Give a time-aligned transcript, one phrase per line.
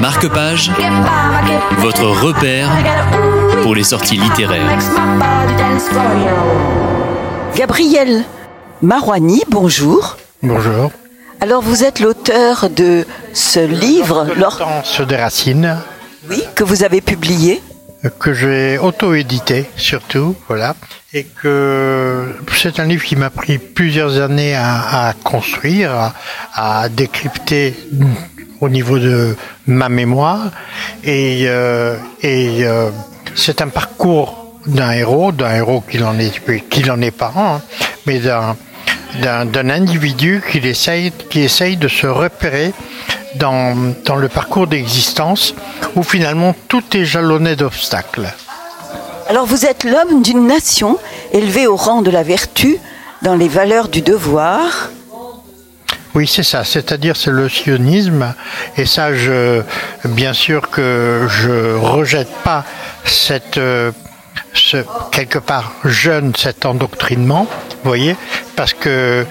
[0.00, 0.70] Marque-page,
[1.78, 2.68] votre repère
[3.62, 4.78] pour les sorties littéraires.
[7.56, 8.24] Gabriel
[8.82, 10.16] Marouani, bonjour.
[10.42, 10.90] Bonjour.
[11.40, 15.76] Alors vous êtes l'auteur de ce livre, L'Hortense des racines,
[16.30, 17.60] oui, que vous avez publié.
[18.18, 20.74] que j'ai auto-édité surtout, voilà,
[21.12, 26.12] et que c'est un livre qui m'a pris plusieurs années à, à construire, à,
[26.54, 27.76] à décrypter
[28.62, 29.36] au niveau de
[29.66, 30.50] ma mémoire,
[31.04, 32.90] et, euh, euh,
[33.34, 37.60] c'est un parcours d'un héros, d'un héros qui n'en est, qui n'en est pas hein,
[38.06, 38.56] mais d'un
[39.20, 42.72] d'un individu qui essaye, qui essaye de se repérer
[43.34, 45.54] dans, dans le parcours d'existence
[45.96, 48.32] où finalement tout est jalonné d'obstacles.
[49.28, 50.98] Alors vous êtes l'homme d'une nation
[51.32, 52.78] élevé au rang de la vertu
[53.20, 54.88] dans les valeurs du devoir.
[56.14, 56.62] Oui, c'est ça.
[56.64, 58.34] C'est-à-dire, c'est le sionisme.
[58.76, 59.62] Et ça, je,
[60.04, 62.64] bien sûr que je rejette pas
[63.04, 63.92] cette, euh,
[64.52, 67.46] ce, quelque part jeune, cet endoctrinement.
[67.82, 68.16] Vous voyez?
[68.56, 69.24] Parce que,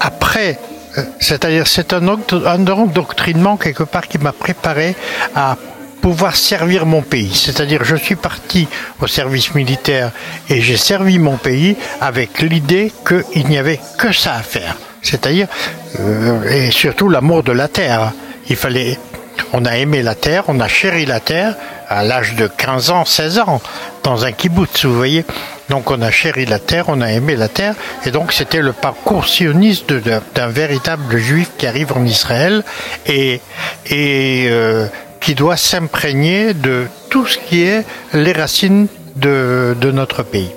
[0.00, 0.58] après,
[0.98, 4.96] euh, c'est-à-dire, c'est un, un endoctrinement quelque part qui m'a préparé
[5.36, 5.56] à
[6.02, 7.32] pouvoir servir mon pays.
[7.34, 8.68] C'est-à-dire, je suis parti
[9.00, 10.10] au service militaire
[10.50, 14.76] et j'ai servi mon pays avec l'idée qu'il n'y avait que ça à faire.
[15.00, 15.48] C'est-à-dire,
[16.48, 18.12] et surtout l'amour de la terre.
[18.48, 18.98] Il fallait,
[19.52, 21.54] on a aimé la terre, on a chéri la terre
[21.88, 23.60] à l'âge de 15 ans, 16 ans,
[24.02, 25.24] dans un kibbutz, vous voyez.
[25.70, 28.72] Donc on a chéri la terre, on a aimé la terre, et donc c'était le
[28.72, 32.62] parcours sioniste d'un véritable juif qui arrive en Israël
[33.06, 33.40] et,
[33.90, 34.86] euh,
[35.20, 40.50] qui doit s'imprégner de tout ce qui est les racines de notre pays.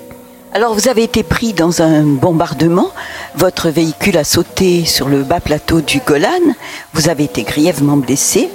[0.58, 2.90] Alors vous avez été pris dans un bombardement,
[3.36, 6.40] votre véhicule a sauté sur le bas plateau du Golan,
[6.94, 8.50] vous avez été grièvement blessé.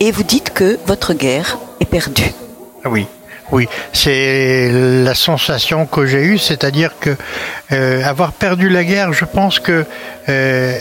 [0.00, 2.32] Et vous dites que votre guerre est perdue.
[2.86, 3.06] Oui,
[3.54, 4.68] oui, c'est
[5.04, 7.16] la sensation que j'ai eue, c'est-à-dire que
[7.70, 9.84] euh, avoir perdu la guerre, je pense que
[10.28, 10.78] euh,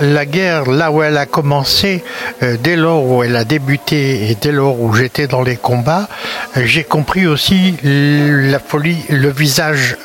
[0.00, 2.04] la, guerre, là où elle a commencé,
[2.44, 6.08] euh, dès lors où elle a débuté et dès lors où j'étais dans les combats,
[6.54, 9.96] j'ai compris aussi la folie, le visage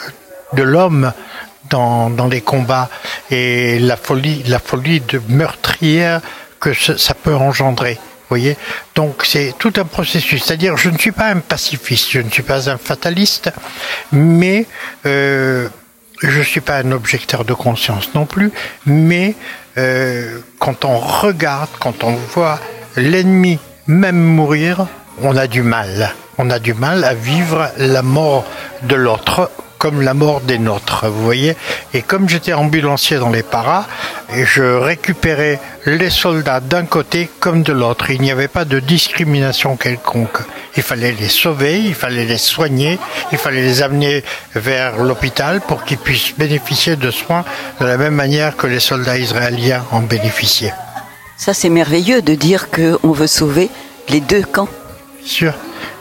[0.53, 1.13] de l'homme
[1.69, 2.89] dans, dans les combats
[3.29, 6.21] et la folie, la folie de meurtrière
[6.59, 7.99] que ça peut engendrer.
[8.29, 8.57] Voyez
[8.95, 10.43] Donc c'est tout un processus.
[10.43, 13.51] C'est-à-dire, je ne suis pas un pacifiste, je ne suis pas un fataliste,
[14.11, 14.65] mais
[15.05, 15.67] euh,
[16.21, 18.51] je ne suis pas un objecteur de conscience non plus.
[18.85, 19.35] Mais
[19.77, 22.59] euh, quand on regarde, quand on voit
[22.95, 24.87] l'ennemi même mourir,
[25.21, 26.13] on a du mal.
[26.37, 28.45] On a du mal à vivre la mort
[28.83, 29.51] de l'autre
[29.83, 31.57] comme la mort des nôtres, vous voyez.
[31.93, 33.85] Et comme j'étais ambulancier dans les paras,
[34.35, 38.09] et je récupérais les soldats d'un côté comme de l'autre.
[38.09, 40.39] Il n'y avait pas de discrimination quelconque.
[40.75, 42.99] Il fallait les sauver, il fallait les soigner,
[43.31, 44.23] il fallait les amener
[44.55, 47.45] vers l'hôpital pour qu'ils puissent bénéficier de soins
[47.79, 50.73] de la même manière que les soldats israéliens en bénéficiaient.
[51.37, 53.69] Ça c'est merveilleux de dire qu'on veut sauver
[54.09, 54.69] les deux camps.
[55.23, 55.53] sûr,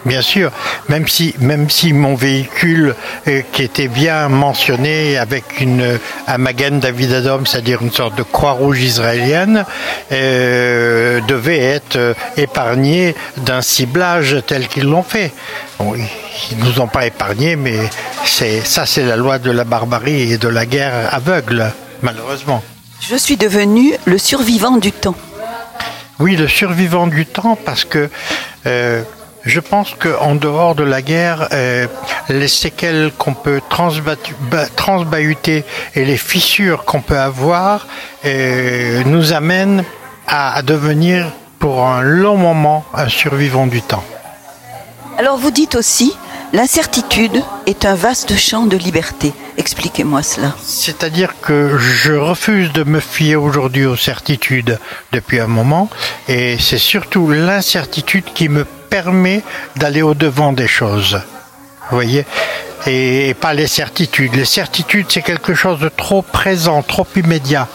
[0.04, 0.50] bien sûr.
[0.88, 2.94] Même si, même si mon véhicule,
[3.28, 8.22] euh, qui était bien mentionné avec une un Magen David Adom, c'est-à-dire une sorte de
[8.22, 9.64] croix rouge israélienne,
[10.10, 15.32] euh, devait être euh, épargné d'un ciblage tel qu'ils l'ont fait.
[15.78, 17.76] Bon, ils- nous ont pas épargnés, mais
[18.24, 21.70] c'est ça, c'est la loi de la barbarie et de la guerre aveugle,
[22.02, 22.62] malheureusement.
[23.00, 25.14] Je suis devenu le survivant du temps.
[26.18, 28.08] Oui, le survivant du temps, parce que
[28.66, 29.02] euh,
[29.44, 31.86] je pense qu'en dehors de la guerre, euh,
[32.28, 33.60] les séquelles qu'on peut
[34.76, 35.64] transbahuter
[35.94, 37.86] et les fissures qu'on peut avoir
[38.24, 39.84] euh, nous amènent
[40.26, 44.04] à, à devenir pour un long moment un survivant du temps.
[45.18, 46.16] Alors vous dites aussi,
[46.52, 49.32] l'incertitude est un vaste champ de liberté.
[49.58, 50.54] Expliquez-moi cela.
[50.62, 54.78] C'est-à-dire que je refuse de me fier aujourd'hui aux certitudes
[55.12, 55.90] depuis un moment,
[56.28, 59.40] et c'est surtout l'incertitude qui me permet
[59.76, 61.18] d'aller au-devant des choses.
[61.88, 62.26] Vous voyez
[62.86, 64.34] et pas les certitudes.
[64.34, 67.68] Les certitudes, c'est quelque chose de trop présent, trop immédiat,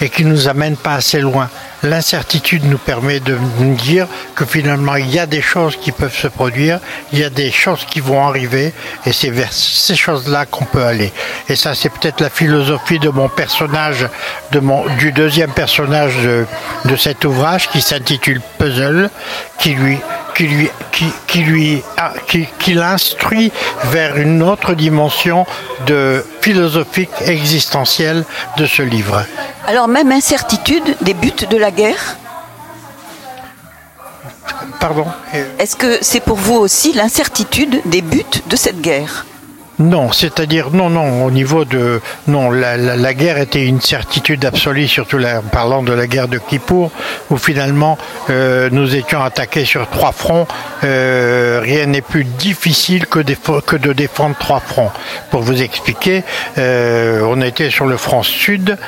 [0.00, 1.50] et qui nous amène pas assez loin.
[1.82, 6.16] L'incertitude nous permet de nous dire que finalement il y a des choses qui peuvent
[6.16, 6.80] se produire,
[7.12, 8.72] il y a des choses qui vont arriver,
[9.04, 11.12] et c'est vers ces choses-là qu'on peut aller.
[11.50, 14.08] Et ça, c'est peut-être la philosophie de mon personnage,
[14.52, 16.46] de mon, du deuxième personnage de,
[16.86, 19.10] de cet ouvrage qui s'intitule Puzzle,
[19.58, 19.98] qui lui,
[20.34, 21.82] qui lui, qui, qui lui,
[22.26, 23.52] qui, qui l'instruit
[23.84, 25.46] vers une autre dimension
[25.86, 28.24] de philosophique existentielle
[28.56, 29.24] de ce livre.
[29.66, 32.16] Alors même incertitude des buts de la guerre?
[34.80, 35.06] Pardon?
[35.58, 39.24] Est-ce que c'est pour vous aussi l'incertitude des buts de cette guerre?
[39.78, 45.18] Non, c'est-à-dire non, non, au niveau de non, la, guerre était une certitude absolue, surtout
[45.18, 46.92] en parlant de la guerre de Kippour,
[47.30, 47.98] où finalement
[48.30, 50.46] euh, nous étions attaqués sur trois fronts.
[50.84, 53.20] Euh, rien n'est plus difficile que,
[53.60, 54.92] que, de défendre trois fronts.
[55.30, 56.22] Pour vous expliquer,
[56.58, 58.78] euh, on était sur le front sud,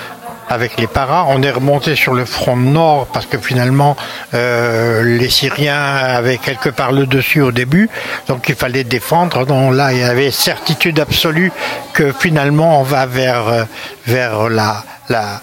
[0.48, 1.26] avec les paras.
[1.28, 3.96] On est remonté sur le front nord parce que finalement
[4.34, 7.88] euh, les Syriens avaient quelque part le dessus au début,
[8.28, 9.44] donc il fallait défendre.
[9.46, 11.52] Donc là, il y avait certitude absolue
[11.92, 13.64] que finalement on va vers euh,
[14.06, 15.42] vers la la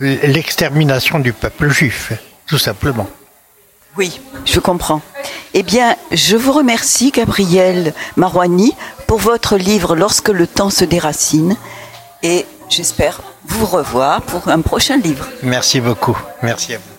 [0.00, 2.12] l'extermination du peuple juif,
[2.46, 3.08] tout simplement.
[3.96, 5.00] Oui, je comprends.
[5.54, 8.74] Eh bien, je vous remercie, Gabriel Marouani,
[9.06, 11.56] pour votre livre Lorsque le temps se déracine.
[12.22, 13.22] Et j'espère
[13.56, 15.26] vous revoir pour un prochain livre.
[15.42, 16.16] Merci beaucoup.
[16.42, 16.96] Merci à vous.